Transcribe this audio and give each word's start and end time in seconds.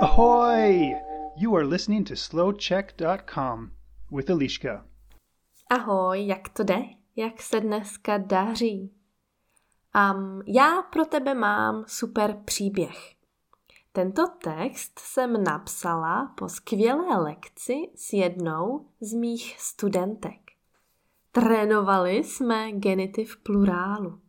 Ahoy! 0.00 0.94
You 1.36 1.56
are 1.56 1.66
listening 1.66 2.04
to 2.04 2.16
slowcheck.com 2.16 3.70
with 4.10 4.30
Eliška. 4.30 4.86
Ahoj, 5.70 6.26
jak 6.26 6.48
to 6.48 6.64
jde? 6.64 6.78
Jak 7.16 7.42
se 7.42 7.60
dneska 7.60 8.18
daří? 8.18 8.92
Um, 10.12 10.42
já 10.46 10.82
pro 10.82 11.04
tebe 11.04 11.34
mám 11.34 11.84
super 11.86 12.42
příběh. 12.44 13.14
Tento 13.92 14.22
text 14.44 14.98
jsem 14.98 15.44
napsala 15.44 16.34
po 16.36 16.48
skvělé 16.48 17.18
lekci 17.22 17.74
s 17.94 18.12
jednou 18.12 18.86
z 19.00 19.14
mých 19.14 19.60
studentek. 19.60 20.40
Trénovali 21.32 22.16
jsme 22.16 22.72
genitiv 22.72 23.36
plurálu. 23.42 24.20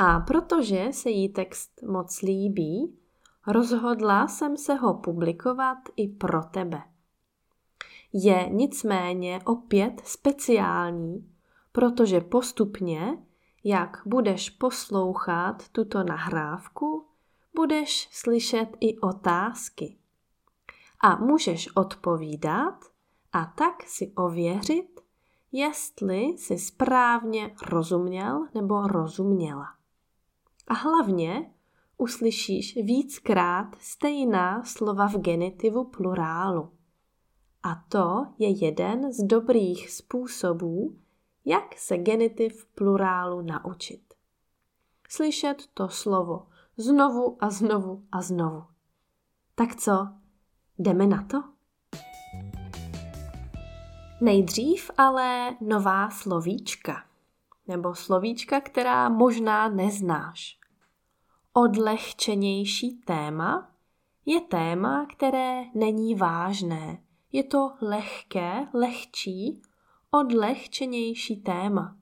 A 0.00 0.20
protože 0.20 0.88
se 0.90 1.10
jí 1.10 1.28
text 1.28 1.82
moc 1.82 2.22
líbí, 2.22 2.98
rozhodla 3.46 4.28
jsem 4.28 4.56
se 4.56 4.74
ho 4.74 4.94
publikovat 4.94 5.78
i 5.96 6.08
pro 6.08 6.42
tebe. 6.42 6.82
Je 8.12 8.48
nicméně 8.48 9.40
opět 9.44 10.00
speciální, 10.04 11.32
protože 11.72 12.20
postupně, 12.20 13.18
jak 13.64 14.02
budeš 14.06 14.50
poslouchat 14.50 15.68
tuto 15.68 16.04
nahrávku, 16.04 17.06
budeš 17.54 18.08
slyšet 18.12 18.68
i 18.80 18.98
otázky. 18.98 19.96
A 21.00 21.16
můžeš 21.16 21.76
odpovídat 21.76 22.84
a 23.32 23.44
tak 23.44 23.82
si 23.82 24.12
ověřit, 24.16 25.00
jestli 25.52 26.38
si 26.38 26.58
správně 26.58 27.54
rozuměl 27.62 28.46
nebo 28.54 28.86
rozuměla. 28.86 29.77
A 30.68 30.74
hlavně 30.74 31.50
uslyšíš 31.96 32.74
víckrát 32.76 33.66
stejná 33.80 34.64
slova 34.64 35.08
v 35.08 35.16
genitivu 35.16 35.84
plurálu. 35.84 36.70
A 37.62 37.84
to 37.88 38.26
je 38.38 38.64
jeden 38.64 39.12
z 39.12 39.22
dobrých 39.22 39.90
způsobů, 39.90 40.98
jak 41.44 41.78
se 41.78 41.98
genitiv 41.98 42.66
plurálu 42.74 43.40
naučit. 43.40 44.14
Slyšet 45.08 45.62
to 45.74 45.88
slovo 45.88 46.46
znovu 46.76 47.36
a 47.40 47.50
znovu 47.50 48.04
a 48.12 48.22
znovu. 48.22 48.64
Tak 49.54 49.76
co, 49.76 50.08
jdeme 50.78 51.06
na 51.06 51.22
to? 51.22 51.44
Nejdřív 54.20 54.90
ale 54.98 55.56
nová 55.60 56.10
slovíčka, 56.10 57.07
nebo 57.68 57.94
slovíčka, 57.94 58.60
která 58.60 59.08
možná 59.08 59.68
neznáš. 59.68 60.58
Odlehčenější 61.52 63.00
téma 63.04 63.70
je 64.26 64.40
téma, 64.40 65.06
které 65.06 65.62
není 65.74 66.14
vážné. 66.14 67.02
Je 67.32 67.44
to 67.44 67.72
lehké, 67.80 68.66
lehčí, 68.74 69.62
odlehčenější 70.10 71.36
téma. 71.36 71.96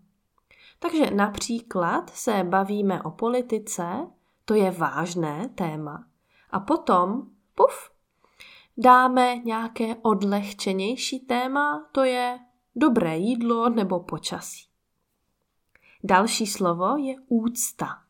Takže 0.78 1.10
například 1.10 2.10
se 2.10 2.44
bavíme 2.44 3.02
o 3.02 3.10
politice, 3.10 4.06
to 4.44 4.54
je 4.54 4.70
vážné 4.70 5.48
téma. 5.48 6.06
A 6.50 6.60
potom, 6.60 7.22
puf, 7.54 7.90
dáme 8.76 9.36
nějaké 9.36 9.96
odlehčenější 10.02 11.20
téma, 11.20 11.88
to 11.92 12.04
je 12.04 12.38
dobré 12.76 13.16
jídlo 13.16 13.68
nebo 13.68 14.00
počasí. 14.00 14.75
Další 16.04 16.46
slovo 16.46 16.96
je 16.96 17.14
úcta. 17.28 18.02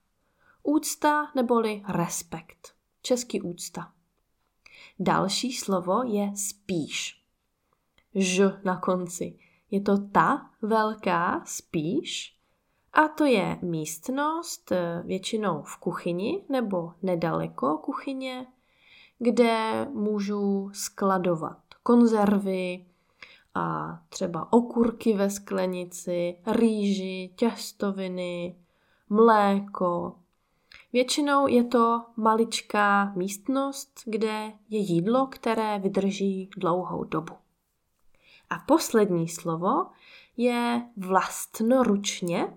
Úcta 0.63 1.31
neboli 1.35 1.83
respekt. 1.89 2.75
Český 3.03 3.43
úcta. 3.43 3.93
Další 4.99 5.53
slovo 5.53 6.03
je 6.03 6.33
spíš. 6.37 7.23
Ž 8.15 8.61
na 8.65 8.77
konci. 8.77 9.39
Je 9.71 9.81
to 9.81 9.99
ta 9.99 10.51
velká 10.63 11.43
spíš 11.45 12.37
a 12.93 13.09
to 13.09 13.25
je 13.25 13.59
místnost 13.63 14.73
eh, 14.73 15.03
většinou 15.05 15.63
v 15.63 15.77
kuchyni 15.77 16.45
nebo 16.49 16.93
nedaleko 17.03 17.79
kuchyně, 17.79 18.47
kde 19.19 19.87
můžu 19.93 20.71
skladovat 20.73 21.59
konzervy 21.83 22.87
a 23.57 23.99
třeba 24.09 24.53
okurky 24.53 25.13
ve 25.13 25.31
sklenici, 25.31 26.37
rýži, 26.47 27.31
těstoviny, 27.37 28.57
mléko. 29.09 30.17
Většinou 30.93 31.47
je 31.47 31.65
to 31.65 32.03
maličká 32.17 33.13
místnost, 33.17 34.01
kde 34.05 34.53
je 34.69 34.79
jídlo, 34.79 35.27
které 35.27 35.79
vydrží 35.79 36.51
dlouhou 36.57 37.05
dobu. 37.05 37.35
A 38.51 38.59
poslední 38.59 39.29
slovo 39.29 39.87
je 40.37 40.89
vlastnoručně, 40.97 42.57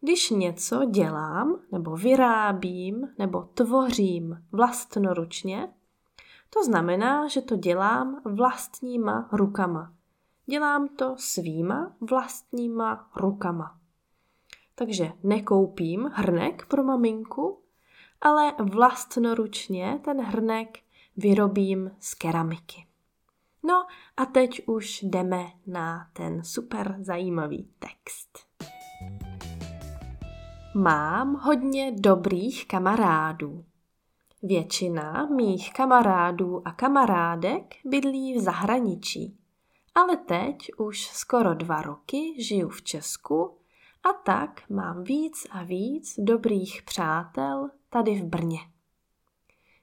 když 0.00 0.30
něco 0.30 0.84
dělám, 0.84 1.60
nebo 1.72 1.96
vyrábím, 1.96 3.08
nebo 3.18 3.42
tvořím 3.54 4.44
vlastnoručně, 4.52 5.68
to 6.50 6.64
znamená, 6.64 7.28
že 7.28 7.42
to 7.42 7.56
dělám 7.56 8.22
vlastníma 8.24 9.28
rukama. 9.32 9.95
Dělám 10.48 10.88
to 10.88 11.14
svýma 11.18 11.96
vlastníma 12.00 13.10
rukama. 13.16 13.78
Takže 14.74 15.12
nekoupím 15.22 16.10
hrnek 16.12 16.66
pro 16.66 16.84
maminku, 16.84 17.62
ale 18.20 18.54
vlastnoručně 18.58 20.00
ten 20.04 20.20
hrnek 20.20 20.78
vyrobím 21.16 21.90
z 22.00 22.14
keramiky. 22.14 22.86
No 23.62 23.86
a 24.16 24.24
teď 24.24 24.62
už 24.66 25.02
jdeme 25.02 25.46
na 25.66 26.10
ten 26.12 26.44
super 26.44 26.96
zajímavý 27.00 27.70
text. 27.78 28.38
Mám 30.74 31.34
hodně 31.34 31.92
dobrých 31.92 32.68
kamarádů. 32.68 33.64
Většina 34.42 35.26
mých 35.26 35.72
kamarádů 35.72 36.68
a 36.68 36.72
kamarádek 36.72 37.74
bydlí 37.84 38.34
v 38.34 38.40
zahraničí, 38.40 39.38
ale 39.96 40.16
teď 40.16 40.70
už 40.78 41.06
skoro 41.06 41.54
dva 41.54 41.82
roky 41.82 42.42
žiju 42.42 42.68
v 42.68 42.82
Česku 42.82 43.58
a 44.04 44.12
tak 44.12 44.70
mám 44.70 45.04
víc 45.04 45.46
a 45.50 45.62
víc 45.62 46.14
dobrých 46.18 46.82
přátel 46.82 47.70
tady 47.90 48.14
v 48.14 48.24
Brně. 48.24 48.58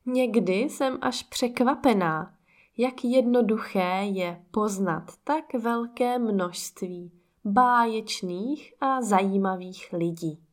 Někdy 0.05 0.53
jsem 0.53 0.97
až 1.01 1.23
překvapená, 1.23 2.35
jak 2.77 3.03
jednoduché 3.03 4.01
je 4.03 4.45
poznat 4.51 5.03
tak 5.23 5.53
velké 5.53 6.19
množství 6.19 7.11
báječných 7.45 8.73
a 8.81 9.01
zajímavých 9.01 9.93
lidí. 9.93 10.43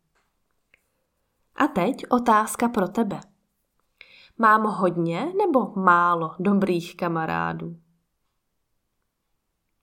A 1.56 1.66
teď 1.66 2.04
otázka 2.10 2.68
pro 2.68 2.88
tebe. 2.88 3.20
Mám 4.38 4.62
hodně 4.62 5.32
nebo 5.38 5.72
málo 5.74 6.34
dobrých 6.38 6.96
kamarádů? 6.96 7.76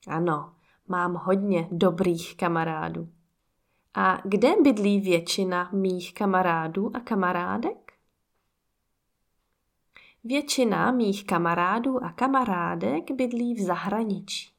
Ano, 0.07 0.55
mám 0.87 1.13
hodně 1.13 1.67
dobrých 1.71 2.37
kamarádů. 2.37 3.09
A 3.93 4.17
kde 4.25 4.55
bydlí 4.63 5.01
většina 5.01 5.69
mých 5.73 6.13
kamarádů 6.13 6.95
a 6.95 6.99
kamarádek? 6.99 7.93
Většina 10.23 10.91
mých 10.91 11.25
kamarádů 11.25 12.03
a 12.03 12.11
kamarádek 12.11 13.11
bydlí 13.11 13.53
v 13.53 13.61
zahraničí. 13.61 14.51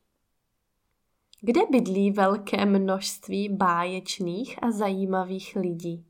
Kde 1.40 1.60
bydlí 1.70 2.10
velké 2.10 2.66
množství 2.66 3.48
báječných 3.48 4.62
a 4.62 4.70
zajímavých 4.70 5.56
lidí? 5.56 6.08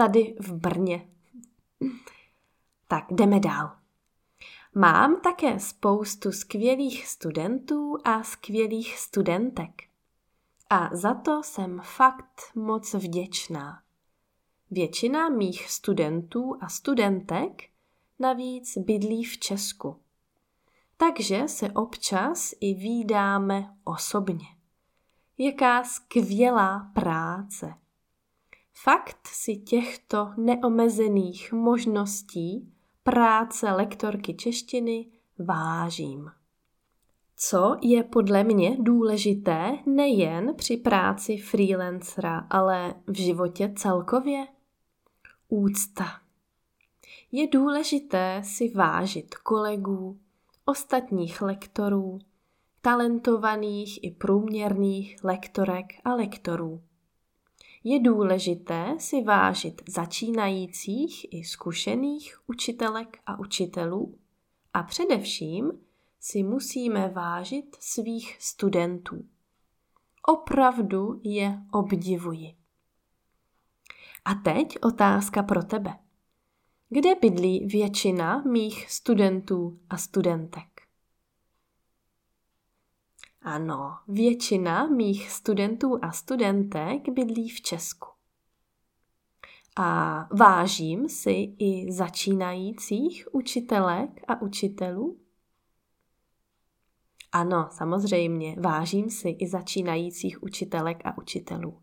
tady 0.00 0.34
v 0.40 0.52
Brně. 0.52 1.08
Tak 2.88 3.04
jdeme 3.10 3.40
dál. 3.40 3.79
Mám 4.74 5.20
také 5.20 5.60
spoustu 5.60 6.32
skvělých 6.32 7.06
studentů 7.06 7.96
a 8.04 8.22
skvělých 8.22 8.98
studentek. 8.98 9.82
A 10.70 10.96
za 10.96 11.14
to 11.14 11.42
jsem 11.42 11.80
fakt 11.84 12.40
moc 12.54 12.94
vděčná. 12.94 13.82
Většina 14.70 15.28
mých 15.28 15.70
studentů 15.70 16.56
a 16.60 16.68
studentek 16.68 17.62
navíc 18.18 18.78
bydlí 18.78 19.24
v 19.24 19.38
Česku. 19.38 19.96
Takže 20.96 21.48
se 21.48 21.70
občas 21.70 22.54
i 22.60 22.74
výdáme 22.74 23.76
osobně. 23.84 24.46
Jaká 25.38 25.84
skvělá 25.84 26.90
práce. 26.94 27.74
Fakt 28.72 29.26
si 29.26 29.56
těchto 29.56 30.32
neomezených 30.36 31.52
možností 31.52 32.72
práce 33.02 33.72
lektorky 33.72 34.34
češtiny 34.34 35.06
vážím. 35.38 36.30
co 37.36 37.76
je 37.82 38.02
podle 38.02 38.44
mě 38.44 38.76
důležité 38.80 39.78
nejen 39.86 40.54
při 40.54 40.76
práci 40.76 41.36
freelancera, 41.36 42.46
ale 42.50 42.94
v 43.06 43.16
životě 43.16 43.72
celkově? 43.76 44.46
Úcta. 45.48 46.04
Je 47.32 47.46
důležité 47.46 48.42
si 48.44 48.68
vážit 48.68 49.34
kolegů, 49.34 50.18
ostatních 50.64 51.42
lektorů, 51.42 52.18
talentovaných 52.80 54.04
i 54.04 54.10
průměrných 54.10 55.24
lektorek 55.24 55.86
a 56.04 56.14
lektorů. 56.14 56.82
Je 57.84 58.00
důležité 58.00 58.96
si 58.98 59.22
vážit 59.22 59.82
začínajících 59.88 61.26
i 61.34 61.44
zkušených 61.44 62.38
učitelek 62.46 63.18
a 63.26 63.38
učitelů 63.38 64.18
a 64.74 64.82
především 64.82 65.72
si 66.20 66.42
musíme 66.42 67.08
vážit 67.08 67.76
svých 67.80 68.36
studentů. 68.40 69.24
Opravdu 70.28 71.20
je 71.24 71.58
obdivuji. 71.72 72.54
A 74.24 74.34
teď 74.34 74.78
otázka 74.82 75.42
pro 75.42 75.62
tebe. 75.62 75.98
Kde 76.88 77.14
bydlí 77.14 77.66
většina 77.66 78.42
mých 78.42 78.90
studentů 78.90 79.80
a 79.90 79.96
studentek? 79.96 80.69
Ano, 83.42 83.98
většina 84.08 84.86
mých 84.86 85.30
studentů 85.30 85.98
a 86.02 86.12
studentek 86.12 87.08
bydlí 87.08 87.48
v 87.48 87.60
Česku. 87.60 88.08
A 89.76 90.28
vážím 90.34 91.08
si 91.08 91.54
i 91.58 91.92
začínajících 91.92 93.28
učitelek 93.34 94.10
a 94.28 94.42
učitelů? 94.42 95.20
Ano, 97.32 97.68
samozřejmě, 97.72 98.56
vážím 98.60 99.10
si 99.10 99.28
i 99.28 99.48
začínajících 99.48 100.42
učitelek 100.42 101.06
a 101.06 101.18
učitelů. 101.18 101.82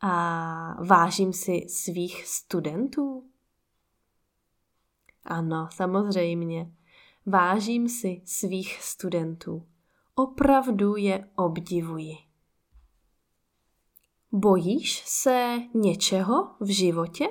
A 0.00 0.84
vážím 0.84 1.32
si 1.32 1.66
svých 1.68 2.26
studentů? 2.26 3.30
Ano, 5.24 5.68
samozřejmě, 5.72 6.72
vážím 7.26 7.88
si 7.88 8.22
svých 8.24 8.82
studentů. 8.82 9.71
Opravdu 10.14 10.96
je 10.96 11.30
obdivuji. 11.36 12.16
Bojíš 14.32 15.02
se 15.06 15.58
něčeho 15.74 16.54
v 16.60 16.66
životě? 16.66 17.28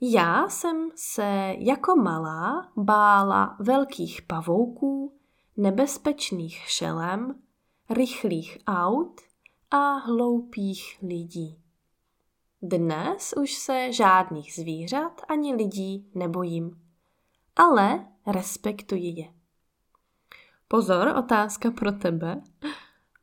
Já 0.00 0.48
jsem 0.48 0.90
se 0.94 1.54
jako 1.58 1.96
malá 1.96 2.72
bála 2.76 3.56
velkých 3.60 4.22
pavouků, 4.22 5.18
nebezpečných 5.56 6.56
šelem, 6.56 7.42
rychlých 7.90 8.58
aut 8.66 9.20
a 9.70 9.92
hloupých 9.92 10.98
lidí. 11.02 11.62
Dnes 12.62 13.34
už 13.42 13.54
se 13.54 13.92
žádných 13.92 14.54
zvířat 14.54 15.20
ani 15.28 15.54
lidí 15.54 16.10
nebojím, 16.14 16.82
ale 17.56 18.06
respektuji 18.26 19.20
je. 19.20 19.41
Pozor, 20.72 21.08
otázka 21.18 21.70
pro 21.70 21.92
tebe. 21.92 22.42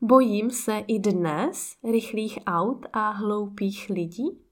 Bojím 0.00 0.50
se 0.50 0.78
i 0.78 0.98
dnes 0.98 1.76
rychlých 1.92 2.38
aut 2.46 2.86
a 2.92 3.10
hloupých 3.10 3.90
lidí? 3.90 4.44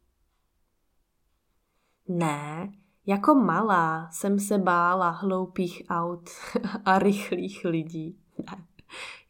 Ne, 2.08 2.72
jako 3.06 3.34
malá 3.34 4.08
jsem 4.12 4.38
se 4.38 4.58
bála 4.58 5.10
hloupých 5.10 5.82
aut 5.88 6.30
a 6.84 6.98
rychlých 6.98 7.64
lidí. 7.64 8.18
Ne. 8.38 8.66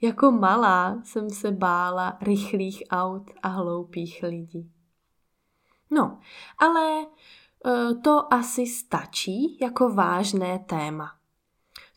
Jako 0.00 0.30
malá 0.32 1.02
jsem 1.04 1.30
se 1.30 1.50
bála 1.50 2.18
rychlých 2.20 2.82
aut 2.90 3.30
a 3.42 3.48
hloupých 3.48 4.22
lidí. 4.22 4.72
No, 5.90 6.18
ale 6.58 7.02
e, 7.02 7.94
to 7.94 8.34
asi 8.34 8.66
stačí 8.66 9.58
jako 9.60 9.94
vážné 9.94 10.58
téma. 10.58 11.17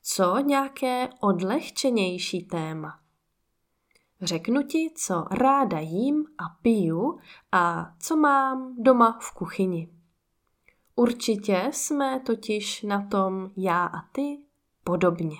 Co 0.03 0.39
nějaké 0.39 1.09
odlehčenější 1.19 2.43
téma? 2.43 2.99
Řeknu 4.21 4.63
ti, 4.63 4.91
co 4.95 5.25
ráda 5.31 5.79
jím 5.79 6.25
a 6.37 6.43
piju 6.61 7.19
a 7.51 7.93
co 7.99 8.15
mám 8.15 8.75
doma 8.77 9.19
v 9.21 9.31
kuchyni. 9.33 9.89
Určitě 10.95 11.69
jsme 11.71 12.19
totiž 12.19 12.81
na 12.83 13.07
tom 13.07 13.51
já 13.57 13.85
a 13.85 14.01
ty 14.11 14.37
podobně. 14.83 15.37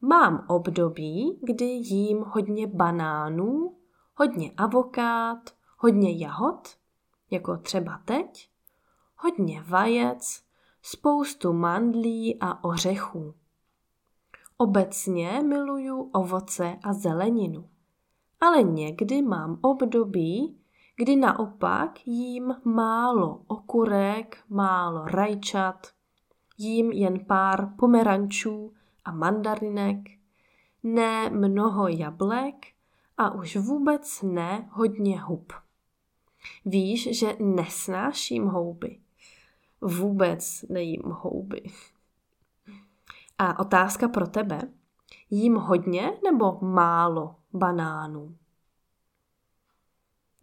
Mám 0.00 0.44
období, 0.48 1.40
kdy 1.42 1.64
jím 1.64 2.18
hodně 2.18 2.66
banánů, 2.66 3.76
hodně 4.14 4.52
avokád, 4.56 5.50
hodně 5.78 6.18
jahod, 6.18 6.76
jako 7.30 7.56
třeba 7.56 8.00
teď, 8.04 8.50
hodně 9.16 9.62
vajec, 9.62 10.43
spoustu 10.86 11.52
mandlí 11.52 12.40
a 12.40 12.64
ořechů. 12.64 13.34
Obecně 14.56 15.42
miluju 15.46 16.10
ovoce 16.12 16.78
a 16.82 16.92
zeleninu, 16.92 17.68
ale 18.40 18.62
někdy 18.62 19.22
mám 19.22 19.58
období, 19.62 20.58
kdy 20.96 21.16
naopak 21.16 22.06
jím 22.06 22.54
málo 22.64 23.42
okurek, 23.46 24.44
málo 24.48 25.04
rajčat, 25.04 25.86
jím 26.58 26.92
jen 26.92 27.24
pár 27.24 27.74
pomerančů 27.78 28.72
a 29.04 29.12
mandarinek, 29.12 29.98
ne 30.82 31.30
mnoho 31.30 31.88
jablek 31.88 32.66
a 33.16 33.34
už 33.34 33.56
vůbec 33.56 34.22
ne 34.22 34.68
hodně 34.72 35.20
hub. 35.20 35.52
Víš, 36.64 37.18
že 37.18 37.36
nesnáším 37.40 38.46
houby. 38.46 39.00
Vůbec 39.84 40.64
nejím 40.68 41.02
houby. 41.04 41.62
A 43.38 43.58
otázka 43.58 44.08
pro 44.08 44.26
tebe. 44.26 44.60
Jím 45.30 45.54
hodně 45.54 46.18
nebo 46.24 46.58
málo 46.60 47.36
banánů? 47.52 48.36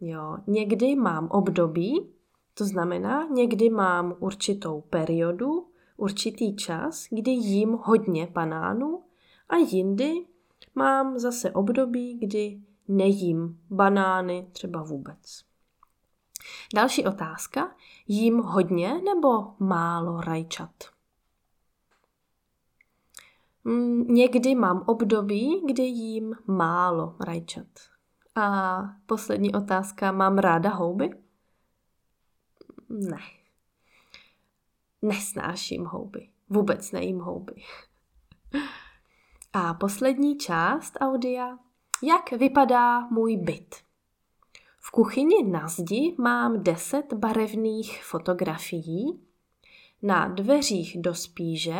Jo, 0.02 0.38
někdy 0.48 0.96
mám 0.96 1.28
období, 1.28 2.10
to 2.54 2.66
znamená, 2.66 3.28
někdy 3.28 3.70
mám 3.70 4.16
určitou 4.20 4.82
periodu, 4.82 5.68
určitý 5.98 6.56
čas, 6.56 7.08
kdy 7.12 7.32
jím 7.32 7.78
hodně 7.82 8.28
banánů 8.28 9.04
a 9.50 9.56
jindy 9.56 10.26
mám 10.76 11.20
zase 11.20 11.52
období, 11.52 12.18
kdy 12.18 12.62
nejím 12.88 13.60
banány 13.70 14.48
třeba 14.52 14.84
vůbec. 14.84 15.51
Další 16.76 17.06
otázka. 17.06 17.76
Jím 18.08 18.38
hodně 18.38 19.02
nebo 19.02 19.54
málo 19.60 20.22
rajčat? 20.22 20.72
Mm, 23.64 24.08
někdy 24.08 24.56
mám 24.56 24.84
období, 24.88 25.62
kdy 25.68 25.84
jím 25.84 26.36
málo 26.48 27.16
rajčat. 27.20 27.68
A 28.36 28.82
poslední 29.06 29.54
otázka, 29.54 30.12
mám 30.12 30.38
ráda 30.38 30.70
houby? 30.70 31.10
Ne. 32.90 33.22
Nesnáším 35.02 35.86
houby. 35.86 36.30
Vůbec 36.50 36.92
nejím 36.92 37.20
houby. 37.20 37.54
A 39.54 39.74
poslední 39.74 40.38
část 40.38 40.98
audia. 41.00 41.58
Jak 42.04 42.32
vypadá 42.32 43.00
můj 43.00 43.38
byt? 43.38 43.76
V 44.84 44.92
kuchyni 44.92 45.44
na 45.44 45.68
zdi 45.68 46.16
mám 46.18 46.64
deset 46.64 47.14
barevných 47.14 48.04
fotografií. 48.04 49.20
Na 50.02 50.28
dveřích 50.28 50.98
do 51.02 51.16
spíže 51.16 51.78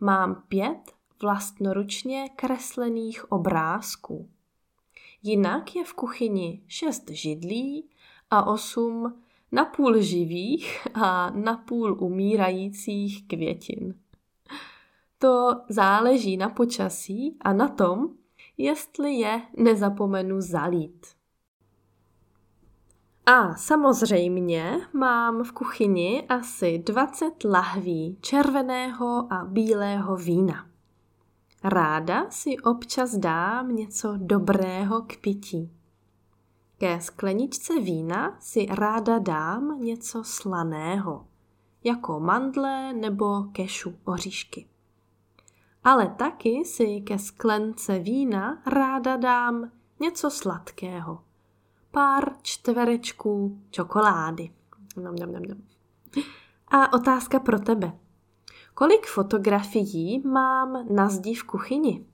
mám 0.00 0.42
pět 0.48 0.92
vlastnoručně 1.22 2.28
kreslených 2.36 3.32
obrázků. 3.32 4.28
Jinak 5.22 5.76
je 5.76 5.84
v 5.84 5.94
kuchyni 5.94 6.62
šest 6.66 7.10
židlí 7.10 7.88
a 8.30 8.46
osm 8.46 9.22
napůl 9.52 10.00
živých 10.00 10.86
a 10.94 11.30
napůl 11.30 11.96
umírajících 12.02 13.28
květin. 13.28 13.94
To 15.18 15.60
záleží 15.68 16.36
na 16.36 16.48
počasí 16.48 17.36
a 17.40 17.52
na 17.52 17.68
tom, 17.68 18.08
jestli 18.56 19.14
je 19.14 19.42
nezapomenu 19.56 20.40
zalít. 20.40 21.17
A 23.30 23.54
samozřejmě 23.54 24.80
mám 24.92 25.44
v 25.44 25.52
kuchyni 25.52 26.26
asi 26.28 26.78
20 26.78 27.44
lahví 27.44 28.18
červeného 28.20 29.32
a 29.32 29.44
bílého 29.44 30.16
vína. 30.16 30.66
Ráda 31.64 32.30
si 32.30 32.58
občas 32.58 33.16
dám 33.16 33.76
něco 33.76 34.14
dobrého 34.16 35.02
k 35.02 35.16
pití. 35.16 35.72
Ke 36.78 37.00
skleničce 37.00 37.80
vína 37.80 38.36
si 38.40 38.66
ráda 38.70 39.18
dám 39.18 39.80
něco 39.80 40.24
slaného, 40.24 41.26
jako 41.84 42.20
mandle 42.20 42.92
nebo 42.92 43.42
kešu 43.52 43.94
oříšky. 44.04 44.68
ale 45.84 46.08
taky 46.08 46.64
si 46.64 47.00
ke 47.00 47.18
sklence 47.18 47.98
vína 47.98 48.62
ráda 48.66 49.16
dám 49.16 49.70
něco 50.00 50.30
sladkého. 50.30 51.27
Pár 51.90 52.32
čtverečků 52.42 53.58
čokolády. 53.70 54.50
Nom, 54.96 55.14
nom, 55.14 55.32
nom, 55.32 55.42
nom. 55.42 55.62
A 56.68 56.92
otázka 56.92 57.40
pro 57.40 57.58
tebe. 57.58 57.92
Kolik 58.74 59.06
fotografií 59.06 60.22
mám 60.26 60.86
na 60.94 61.08
zdi 61.08 61.34
v 61.34 61.44
kuchyni? 61.44 62.06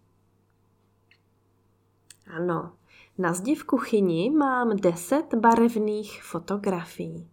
Ano, 2.37 2.73
na 3.19 3.33
zdi 3.33 3.55
v 3.55 3.65
kuchyni 3.65 4.31
mám 4.31 4.77
10 4.77 5.35
barevných 5.35 6.23
fotografií. 6.23 7.29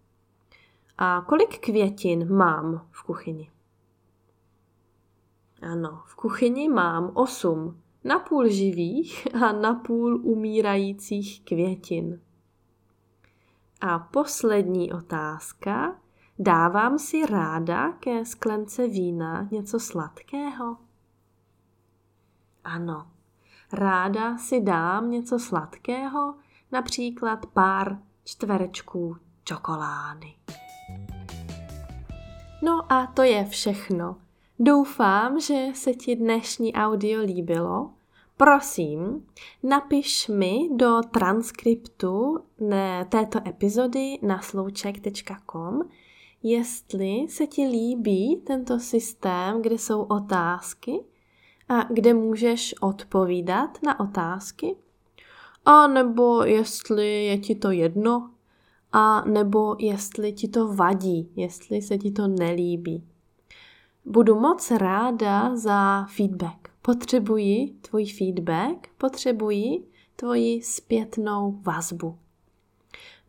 A 0.97 1.21
kolik 1.21 1.59
květin 1.59 2.35
mám 2.35 2.87
v 2.91 3.03
kuchyni? 3.03 3.51
Ano, 5.61 6.03
v 6.05 6.15
kuchyni 6.15 6.69
mám 6.69 7.11
8 7.13 7.81
napůl 8.03 8.47
živých 8.47 9.35
a 9.35 9.51
napůl 9.51 10.21
umírajících 10.23 11.41
květin. 11.45 12.21
A 13.81 13.99
poslední 13.99 14.93
otázka. 14.93 15.95
Dávám 16.39 16.99
si 16.99 17.25
ráda 17.25 17.91
ke 17.91 18.25
sklence 18.25 18.87
vína 18.87 19.47
něco 19.51 19.79
sladkého? 19.79 20.77
Ano, 22.63 23.07
ráda 23.73 24.37
si 24.37 24.61
dám 24.61 25.11
něco 25.11 25.39
sladkého, 25.39 26.35
například 26.71 27.45
pár 27.45 27.99
čtverečků 28.23 29.17
čokolády. 29.43 30.33
No 32.63 32.91
a 32.91 33.07
to 33.07 33.23
je 33.23 33.45
všechno. 33.45 34.17
Doufám, 34.59 35.39
že 35.39 35.65
se 35.73 35.93
ti 35.93 36.15
dnešní 36.15 36.73
audio 36.73 37.21
líbilo. 37.21 37.93
Prosím, 38.43 39.25
napiš 39.63 40.27
mi 40.27 40.69
do 40.75 41.01
transkriptu 41.13 42.39
této 43.09 43.39
epizody 43.47 44.19
na 44.21 44.41
slouček.com, 44.41 45.81
jestli 46.43 47.27
se 47.29 47.47
ti 47.47 47.67
líbí 47.67 48.41
tento 48.47 48.79
systém, 48.79 49.61
kde 49.61 49.75
jsou 49.75 50.01
otázky 50.01 50.99
a 51.69 51.83
kde 51.93 52.13
můžeš 52.13 52.75
odpovídat 52.81 53.77
na 53.83 53.99
otázky, 53.99 54.75
a 55.65 55.87
nebo 55.87 56.43
jestli 56.43 57.25
je 57.25 57.37
ti 57.37 57.55
to 57.55 57.71
jedno, 57.71 58.31
a 58.91 59.21
nebo 59.25 59.75
jestli 59.79 60.33
ti 60.33 60.47
to 60.47 60.73
vadí, 60.73 61.31
jestli 61.35 61.81
se 61.81 61.97
ti 61.97 62.11
to 62.11 62.27
nelíbí. 62.27 63.03
Budu 64.05 64.39
moc 64.39 64.71
ráda 64.71 65.55
za 65.55 66.05
feedback. 66.05 66.60
Potřebuji 66.81 67.75
tvůj 67.81 68.05
feedback, 68.05 68.87
potřebuji 68.97 69.87
tvoji 70.15 70.61
zpětnou 70.61 71.59
vazbu. 71.61 72.17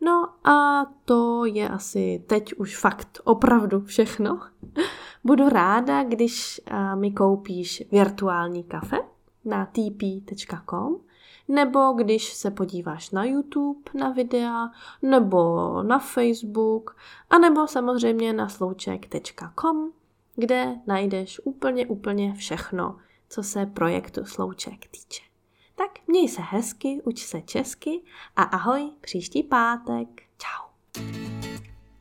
No 0.01 0.47
a 0.49 0.85
to 1.05 1.45
je 1.45 1.69
asi 1.69 2.23
teď 2.27 2.53
už 2.53 2.77
fakt 2.77 3.21
opravdu 3.23 3.81
všechno. 3.81 4.39
Budu 5.23 5.49
ráda, 5.49 6.03
když 6.03 6.61
mi 6.95 7.11
koupíš 7.11 7.83
virtuální 7.91 8.63
kafe 8.63 8.97
na 9.45 9.65
tp.com 9.65 10.99
nebo 11.47 11.93
když 11.93 12.33
se 12.33 12.51
podíváš 12.51 13.11
na 13.11 13.23
YouTube 13.23 13.79
na 13.93 14.09
videa, 14.09 14.71
nebo 15.01 15.83
na 15.83 15.99
Facebook, 15.99 16.97
a 17.29 17.37
nebo 17.37 17.67
samozřejmě 17.67 18.33
na 18.33 18.49
slouček.com, 18.49 19.91
kde 20.35 20.75
najdeš 20.87 21.41
úplně, 21.43 21.87
úplně 21.87 22.33
všechno, 22.33 22.97
co 23.33 23.43
se 23.43 23.65
projektu 23.65 24.25
Slouček 24.25 24.87
týče. 24.87 25.23
Tak 25.75 26.07
měj 26.07 26.29
se 26.29 26.41
hezky, 26.41 27.01
uč 27.03 27.25
se 27.25 27.41
česky 27.41 28.01
a 28.35 28.43
ahoj 28.43 28.91
příští 29.01 29.43
pátek. 29.43 30.07
Ciao. 30.37 30.69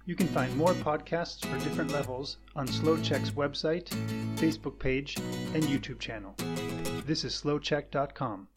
You 0.06 0.16
can 0.16 0.26
find 0.26 0.56
more 0.56 0.74
podcasts 0.74 1.46
for 1.46 1.58
different 1.58 1.90
levels 1.90 2.38
on 2.54 2.66
SlowCheck's 2.66 3.30
website, 3.30 3.94
Facebook 4.36 4.78
page, 4.78 5.14
and 5.54 5.64
YouTube 5.64 6.04
channel. 6.06 6.34
This 7.06 7.24
is 7.24 7.34
slowcheck.com. 7.34 8.48